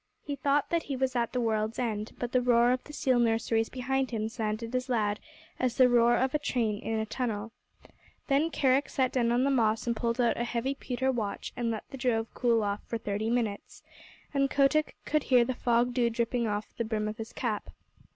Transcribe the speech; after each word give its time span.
He 0.23 0.35
thought 0.35 0.71
that 0.71 0.81
he 0.89 0.95
was 0.95 1.15
at 1.15 1.31
the 1.31 1.39
world's 1.39 1.77
end, 1.77 2.13
but 2.17 2.31
the 2.31 2.41
roar 2.41 2.71
of 2.71 2.83
the 2.85 2.91
seal 2.91 3.19
nurseries 3.19 3.69
behind 3.69 4.09
him 4.09 4.29
sounded 4.29 4.73
as 4.75 4.89
loud 4.89 5.19
as 5.59 5.77
the 5.77 5.87
roar 5.87 6.17
of 6.17 6.33
a 6.33 6.39
train 6.39 6.79
in 6.81 6.97
a 6.99 7.05
tunnel. 7.05 7.51
Then 8.25 8.49
Kerick 8.49 8.89
sat 8.89 9.11
down 9.11 9.31
on 9.31 9.43
the 9.43 9.51
moss 9.51 9.85
and 9.85 9.95
pulled 9.95 10.19
out 10.19 10.37
a 10.39 10.43
heavy 10.43 10.73
pewter 10.73 11.11
watch 11.11 11.53
and 11.55 11.69
let 11.69 11.87
the 11.91 11.97
drove 11.99 12.33
cool 12.33 12.63
off 12.63 12.79
for 12.87 12.97
thirty 12.97 13.29
minutes, 13.29 13.83
and 14.33 14.49
Kotick 14.49 14.95
could 15.05 15.25
hear 15.25 15.45
the 15.45 15.53
fog 15.53 15.93
dew 15.93 16.09
dripping 16.09 16.47
off 16.47 16.75
the 16.77 16.83
brim 16.83 17.07
of 17.07 17.17
his 17.17 17.31
cap. 17.31 17.69